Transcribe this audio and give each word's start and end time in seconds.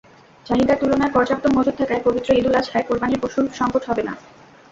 চাহিদার 0.45 0.79
তুলনায় 0.79 1.13
পর্যাপ্ত 1.13 1.45
মজুত 1.47 1.75
থাকায় 1.79 2.03
পবিত্র 2.03 2.29
ঈদুল 2.33 2.55
আজহায় 2.55 2.87
কোরবানির 2.87 3.21
পশুর 3.23 3.45
সংকট 3.59 3.83
হবে 3.89 4.03
না। 4.07 4.13